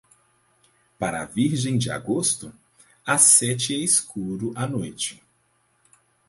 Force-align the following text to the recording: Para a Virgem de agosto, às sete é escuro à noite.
Para 0.97 1.21
a 1.21 1.25
Virgem 1.27 1.77
de 1.77 1.91
agosto, 1.91 2.51
às 3.05 3.21
sete 3.21 3.75
é 3.75 3.77
escuro 3.77 4.51
à 4.55 4.65
noite. 4.65 5.21